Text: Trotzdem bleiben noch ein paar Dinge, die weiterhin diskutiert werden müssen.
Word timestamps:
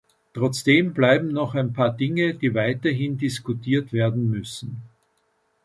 Trotzdem 0.33 0.95
bleiben 0.95 1.27
noch 1.27 1.53
ein 1.53 1.73
paar 1.73 1.91
Dinge, 1.95 2.33
die 2.33 2.55
weiterhin 2.55 3.19
diskutiert 3.19 3.93
werden 3.93 4.31
müssen. 4.31 4.77